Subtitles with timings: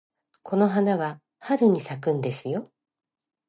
[0.41, 2.63] この花は春に咲くんですよ。